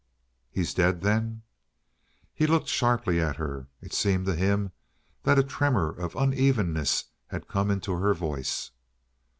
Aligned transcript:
"He's 0.49 0.73
dead, 0.73 1.01
then?" 1.01 1.43
He 2.33 2.47
locked 2.47 2.69
sharply 2.69 3.19
at 3.21 3.35
her. 3.35 3.67
It 3.83 3.93
seemed 3.93 4.25
to 4.25 4.35
him 4.35 4.71
that 5.21 5.37
a 5.37 5.43
tremor 5.43 5.89
of 5.91 6.15
unevenness 6.15 7.03
had 7.27 7.47
come 7.47 7.69
into 7.69 7.93
her 7.95 8.15
voice. 8.15 8.71